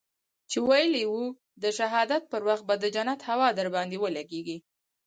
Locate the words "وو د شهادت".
1.11-2.23